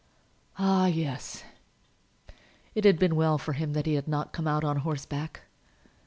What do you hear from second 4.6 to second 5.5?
on horseback.